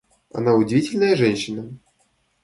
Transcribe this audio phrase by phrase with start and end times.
[0.33, 1.77] Она удивительная женщина.